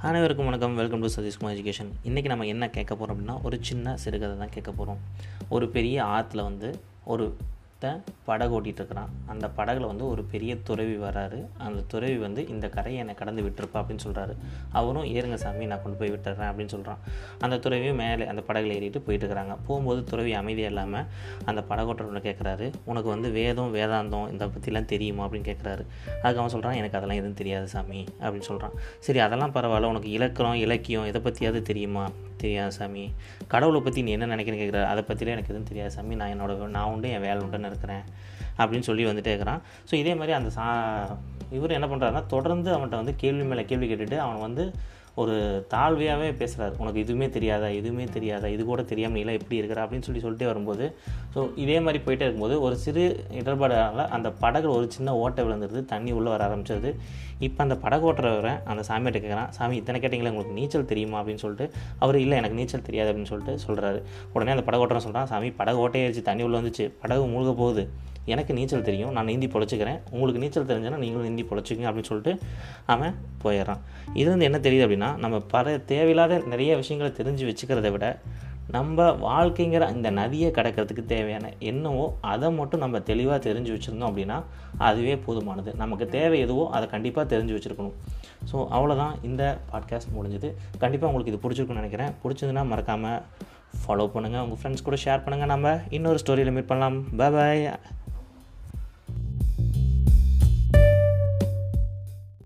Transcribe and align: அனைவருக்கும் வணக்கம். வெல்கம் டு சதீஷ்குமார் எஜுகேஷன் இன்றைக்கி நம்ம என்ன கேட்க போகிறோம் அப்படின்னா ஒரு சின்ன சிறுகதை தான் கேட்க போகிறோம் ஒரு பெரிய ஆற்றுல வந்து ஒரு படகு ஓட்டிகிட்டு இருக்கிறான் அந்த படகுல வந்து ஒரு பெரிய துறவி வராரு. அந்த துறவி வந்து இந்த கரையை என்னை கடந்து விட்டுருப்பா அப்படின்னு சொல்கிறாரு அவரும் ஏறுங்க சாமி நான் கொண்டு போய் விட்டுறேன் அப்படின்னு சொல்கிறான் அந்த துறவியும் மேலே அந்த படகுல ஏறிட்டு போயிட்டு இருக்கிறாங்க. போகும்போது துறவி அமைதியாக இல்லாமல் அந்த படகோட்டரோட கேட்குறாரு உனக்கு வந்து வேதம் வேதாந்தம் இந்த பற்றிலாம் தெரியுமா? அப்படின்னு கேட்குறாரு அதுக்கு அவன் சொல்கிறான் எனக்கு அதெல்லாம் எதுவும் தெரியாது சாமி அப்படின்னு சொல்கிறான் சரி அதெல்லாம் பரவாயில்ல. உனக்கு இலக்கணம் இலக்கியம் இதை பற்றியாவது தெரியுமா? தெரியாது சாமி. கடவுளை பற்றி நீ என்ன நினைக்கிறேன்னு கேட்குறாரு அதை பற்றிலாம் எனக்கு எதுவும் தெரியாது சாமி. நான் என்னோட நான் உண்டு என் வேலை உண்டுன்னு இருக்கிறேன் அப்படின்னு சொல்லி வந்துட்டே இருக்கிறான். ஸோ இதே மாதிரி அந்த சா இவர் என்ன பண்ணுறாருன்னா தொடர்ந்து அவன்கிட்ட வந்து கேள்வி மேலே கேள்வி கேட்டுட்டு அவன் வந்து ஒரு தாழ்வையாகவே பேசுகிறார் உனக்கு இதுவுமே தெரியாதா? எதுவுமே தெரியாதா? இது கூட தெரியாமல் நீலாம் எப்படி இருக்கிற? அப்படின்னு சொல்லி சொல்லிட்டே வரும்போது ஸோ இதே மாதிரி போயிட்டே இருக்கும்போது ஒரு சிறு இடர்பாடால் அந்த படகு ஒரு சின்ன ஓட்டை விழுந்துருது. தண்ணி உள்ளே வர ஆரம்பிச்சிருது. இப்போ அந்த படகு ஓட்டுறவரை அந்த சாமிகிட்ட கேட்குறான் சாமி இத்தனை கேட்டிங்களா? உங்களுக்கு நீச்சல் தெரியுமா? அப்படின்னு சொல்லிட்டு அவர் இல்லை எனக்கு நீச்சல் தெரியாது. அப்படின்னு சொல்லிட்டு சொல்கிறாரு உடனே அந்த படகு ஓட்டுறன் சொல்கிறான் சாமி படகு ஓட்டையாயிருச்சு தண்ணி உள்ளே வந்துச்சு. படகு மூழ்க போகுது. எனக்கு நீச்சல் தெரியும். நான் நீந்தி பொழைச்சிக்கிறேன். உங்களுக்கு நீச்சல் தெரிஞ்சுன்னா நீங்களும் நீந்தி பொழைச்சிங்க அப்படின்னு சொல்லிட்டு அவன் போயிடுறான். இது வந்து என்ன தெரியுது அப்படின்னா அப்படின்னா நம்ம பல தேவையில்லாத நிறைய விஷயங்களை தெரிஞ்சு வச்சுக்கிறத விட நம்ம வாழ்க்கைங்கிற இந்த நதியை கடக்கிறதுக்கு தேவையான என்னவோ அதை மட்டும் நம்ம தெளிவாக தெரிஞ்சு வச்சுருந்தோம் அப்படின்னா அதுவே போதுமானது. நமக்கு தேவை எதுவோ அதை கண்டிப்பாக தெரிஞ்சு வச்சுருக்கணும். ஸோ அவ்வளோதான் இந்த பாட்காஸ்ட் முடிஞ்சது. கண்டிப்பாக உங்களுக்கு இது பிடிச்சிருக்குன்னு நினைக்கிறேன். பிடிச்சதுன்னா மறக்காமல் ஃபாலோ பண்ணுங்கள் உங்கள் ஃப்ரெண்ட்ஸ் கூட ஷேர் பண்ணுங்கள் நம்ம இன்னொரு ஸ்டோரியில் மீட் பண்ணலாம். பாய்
அனைவருக்கும் 0.00 0.44
வணக்கம். 0.44 0.74
வெல்கம் 0.74 1.00
டு 1.00 1.08
சதீஷ்குமார் 1.16 1.54
எஜுகேஷன் 1.54 1.88
இன்றைக்கி 2.04 2.24
நம்ம 2.24 2.44
என்ன 2.44 2.70
கேட்க 2.70 2.94
போகிறோம் 2.94 3.14
அப்படின்னா 3.14 3.42
ஒரு 3.42 3.58
சின்ன 3.60 3.96
சிறுகதை 3.96 4.38
தான் 4.38 4.48
கேட்க 4.48 4.70
போகிறோம் 4.72 4.98
ஒரு 5.48 5.68
பெரிய 5.68 6.04
ஆற்றுல 6.04 6.42
வந்து 6.42 6.80
ஒரு 7.04 7.36
படகு 8.24 8.60
ஓட்டிகிட்டு 8.60 8.80
இருக்கிறான் 8.80 9.10
அந்த 9.26 9.50
படகுல 9.56 9.86
வந்து 9.86 10.08
ஒரு 10.08 10.22
பெரிய 10.24 10.56
துறவி 10.62 10.96
வராரு. 10.96 11.46
அந்த 11.58 11.80
துறவி 11.86 12.16
வந்து 12.16 12.48
இந்த 12.48 12.68
கரையை 12.68 13.00
என்னை 13.00 13.14
கடந்து 13.14 13.42
விட்டுருப்பா 13.42 13.78
அப்படின்னு 13.80 14.04
சொல்கிறாரு 14.06 14.34
அவரும் 14.72 15.04
ஏறுங்க 15.04 15.34
சாமி 15.34 15.66
நான் 15.66 15.82
கொண்டு 15.82 15.98
போய் 15.98 16.10
விட்டுறேன் 16.10 16.48
அப்படின்னு 16.50 16.66
சொல்கிறான் 16.66 16.98
அந்த 17.40 17.56
துறவியும் 17.56 17.94
மேலே 17.94 18.26
அந்த 18.26 18.42
படகுல 18.48 18.74
ஏறிட்டு 18.78 19.00
போயிட்டு 19.00 19.26
இருக்கிறாங்க. 19.26 19.56
போகும்போது 19.66 20.04
துறவி 20.04 20.32
அமைதியாக 20.32 20.74
இல்லாமல் 20.74 21.04
அந்த 21.44 21.64
படகோட்டரோட 21.68 22.22
கேட்குறாரு 22.28 22.72
உனக்கு 22.84 23.08
வந்து 23.08 23.30
வேதம் 23.30 23.74
வேதாந்தம் 23.74 24.30
இந்த 24.30 24.46
பற்றிலாம் 24.46 24.90
தெரியுமா? 24.94 25.26
அப்படின்னு 25.26 25.50
கேட்குறாரு 25.50 25.84
அதுக்கு 26.22 26.42
அவன் 26.42 26.48
சொல்கிறான் 26.48 26.74
எனக்கு 26.74 26.96
அதெல்லாம் 26.96 27.18
எதுவும் 27.18 27.40
தெரியாது 27.42 27.68
சாமி 27.68 28.04
அப்படின்னு 28.20 28.48
சொல்கிறான் 28.50 28.72
சரி 28.98 29.18
அதெல்லாம் 29.18 29.52
பரவாயில்ல. 29.52 29.92
உனக்கு 29.94 30.10
இலக்கணம் 30.10 30.54
இலக்கியம் 30.54 31.06
இதை 31.06 31.20
பற்றியாவது 31.20 31.62
தெரியுமா? 31.62 32.06
தெரியாது 32.44 32.72
சாமி. 32.78 33.04
கடவுளை 33.52 33.80
பற்றி 33.86 34.02
நீ 34.06 34.10
என்ன 34.16 34.28
நினைக்கிறேன்னு 34.34 34.62
கேட்குறாரு 34.62 34.88
அதை 34.92 35.02
பற்றிலாம் 35.10 35.36
எனக்கு 35.36 35.52
எதுவும் 35.52 35.70
தெரியாது 35.70 35.92
சாமி. 35.96 36.14
நான் 36.20 36.32
என்னோட 36.34 36.56
நான் 36.76 36.90
உண்டு 36.92 37.10
என் 37.16 37.24
வேலை 37.26 37.38
உண்டுன்னு 37.46 37.70
இருக்கிறேன் 37.72 38.04
அப்படின்னு 38.60 38.86
சொல்லி 38.90 39.02
வந்துட்டே 39.10 39.32
இருக்கிறான். 39.34 39.60
ஸோ 39.90 39.94
இதே 40.02 40.14
மாதிரி 40.20 40.32
அந்த 40.38 40.50
சா 40.58 40.66
இவர் 41.56 41.76
என்ன 41.78 41.86
பண்ணுறாருன்னா 41.90 42.22
தொடர்ந்து 42.34 42.70
அவன்கிட்ட 42.76 43.00
வந்து 43.02 43.14
கேள்வி 43.22 43.44
மேலே 43.50 43.64
கேள்வி 43.70 43.86
கேட்டுட்டு 43.90 44.16
அவன் 44.24 44.44
வந்து 44.46 44.64
ஒரு 45.22 45.36
தாழ்வையாகவே 45.74 46.28
பேசுகிறார் 46.40 46.74
உனக்கு 46.82 47.02
இதுவுமே 47.02 47.26
தெரியாதா? 47.36 47.68
எதுவுமே 47.80 48.04
தெரியாதா? 48.16 48.48
இது 48.56 48.62
கூட 48.70 48.82
தெரியாமல் 48.90 49.18
நீலாம் 49.18 49.38
எப்படி 49.38 49.56
இருக்கிற? 49.60 49.78
அப்படின்னு 49.84 50.06
சொல்லி 50.08 50.22
சொல்லிட்டே 50.24 50.48
வரும்போது 50.50 50.86
ஸோ 51.34 51.40
இதே 51.64 51.76
மாதிரி 51.80 51.98
போயிட்டே 52.04 52.26
இருக்கும்போது 52.26 52.56
ஒரு 52.66 52.76
சிறு 52.84 53.04
இடர்பாடால் 53.40 54.08
அந்த 54.16 54.30
படகு 54.44 54.70
ஒரு 54.76 54.86
சின்ன 54.96 55.16
ஓட்டை 55.24 55.44
விழுந்துருது. 55.44 55.80
தண்ணி 55.94 56.12
உள்ளே 56.18 56.30
வர 56.34 56.42
ஆரம்பிச்சிருது. 56.48 56.92
இப்போ 57.46 57.62
அந்த 57.66 57.76
படகு 57.84 58.06
ஓட்டுறவரை 58.12 58.54
அந்த 58.70 58.82
சாமிகிட்ட 58.88 59.20
கேட்குறான் 59.24 59.50
சாமி 59.58 59.76
இத்தனை 59.80 59.98
கேட்டிங்களா? 60.00 60.32
உங்களுக்கு 60.34 60.58
நீச்சல் 60.60 60.90
தெரியுமா? 60.92 61.18
அப்படின்னு 61.22 61.42
சொல்லிட்டு 61.44 61.66
அவர் 62.04 62.18
இல்லை 62.24 62.36
எனக்கு 62.40 62.58
நீச்சல் 62.60 62.86
தெரியாது. 62.88 63.10
அப்படின்னு 63.12 63.32
சொல்லிட்டு 63.32 63.54
சொல்கிறாரு 63.68 64.00
உடனே 64.32 64.54
அந்த 64.56 64.64
படகு 64.68 64.84
ஓட்டுறன் 64.84 65.06
சொல்கிறான் 65.06 65.30
சாமி 65.32 65.50
படகு 65.62 65.80
ஓட்டையாயிருச்சு 65.84 66.28
தண்ணி 66.30 66.44
உள்ளே 66.48 66.58
வந்துச்சு. 66.58 66.86
படகு 67.02 67.26
மூழ்க 67.34 67.52
போகுது. 67.62 67.84
எனக்கு 68.32 68.52
நீச்சல் 68.56 68.88
தெரியும். 68.88 69.12
நான் 69.16 69.28
நீந்தி 69.30 69.46
பொழைச்சிக்கிறேன். 69.46 70.00
உங்களுக்கு 70.14 70.40
நீச்சல் 70.42 70.66
தெரிஞ்சுன்னா 70.70 70.98
நீங்களும் 71.02 71.26
நீந்தி 71.28 71.44
பொழைச்சிங்க 71.50 71.86
அப்படின்னு 71.88 72.10
சொல்லிட்டு 72.10 72.32
அவன் 72.94 73.14
போயிடுறான். 73.44 73.80
இது 74.20 74.28
வந்து 74.32 74.48
என்ன 74.48 74.58
தெரியுது 74.66 74.84
அப்படின்னா 74.86 75.07
அப்படின்னா 75.08 75.22
நம்ம 75.24 75.36
பல 75.54 75.76
தேவையில்லாத 75.92 76.34
நிறைய 76.52 76.70
விஷயங்களை 76.82 77.10
தெரிஞ்சு 77.18 77.44
வச்சுக்கிறத 77.48 77.88
விட 77.94 78.06
நம்ம 78.76 79.04
வாழ்க்கைங்கிற 79.26 79.84
இந்த 79.96 80.08
நதியை 80.18 80.48
கடக்கிறதுக்கு 80.56 81.02
தேவையான 81.12 81.52
என்னவோ 81.70 82.04
அதை 82.32 82.48
மட்டும் 82.58 82.82
நம்ம 82.84 82.96
தெளிவாக 83.10 83.38
தெரிஞ்சு 83.46 83.70
வச்சுருந்தோம் 83.74 84.10
அப்படின்னா 84.10 84.38
அதுவே 84.88 85.14
போதுமானது. 85.26 85.70
நமக்கு 85.82 86.06
தேவை 86.16 86.38
எதுவோ 86.46 86.64
அதை 86.76 86.86
கண்டிப்பாக 86.94 87.24
தெரிஞ்சு 87.32 87.54
வச்சுருக்கணும். 87.56 87.96
ஸோ 88.50 88.56
அவ்வளோதான் 88.76 89.14
இந்த 89.28 89.42
பாட்காஸ்ட் 89.70 90.14
முடிஞ்சது. 90.16 90.50
கண்டிப்பாக 90.84 91.10
உங்களுக்கு 91.10 91.32
இது 91.34 91.42
பிடிச்சிருக்குன்னு 91.44 91.82
நினைக்கிறேன். 91.82 92.12
பிடிச்சதுன்னா 92.24 92.64
மறக்காமல் 92.72 93.22
ஃபாலோ 93.80 94.06
பண்ணுங்கள் 94.16 94.44
உங்கள் 94.44 94.60
ஃப்ரெண்ட்ஸ் 94.60 94.86
கூட 94.88 94.98
ஷேர் 95.04 95.24
பண்ணுங்கள் 95.24 95.52
நம்ம 95.54 95.72
இன்னொரு 95.98 96.20
ஸ்டோரியில் 96.24 96.54
மீட் 96.58 96.70
பண்ணலாம். 96.72 96.98
பாய் 97.20 97.64